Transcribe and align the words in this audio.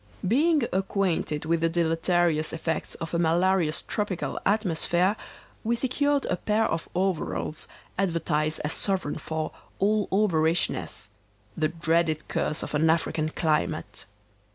ED. 0.23 0.29
Being 0.29 0.63
acquainted 0.73 1.45
with 1.45 1.61
the 1.61 1.69
deleterious 1.69 2.51
effects 2.53 2.95
of 2.95 3.13
a 3.13 3.19
malarious 3.19 3.83
tropical 3.83 4.39
atmosphere, 4.47 5.15
we 5.63 5.75
secured 5.75 6.25
a 6.25 6.37
pair 6.37 6.63
of 6.65 6.89
overalls, 6.95 7.67
advertised 7.99 8.61
as 8.65 8.73
sovran 8.73 9.19
for 9.19 9.51
'all 9.77 10.07
overishness,' 10.11 11.07
the 11.55 11.67
dreaded 11.67 12.27
curse 12.27 12.63
of 12.63 12.73
an 12.73 12.89
African 12.89 13.29
climate. 13.29 14.05